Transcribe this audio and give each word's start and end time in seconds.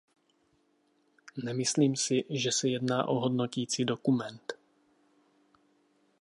Nemyslím, 1.43 1.95
si, 1.95 2.23
že 2.29 2.51
se 2.51 2.69
jedná 2.69 3.07
o 3.07 3.19
hodnotící 3.19 3.85
dokument. 3.85 4.53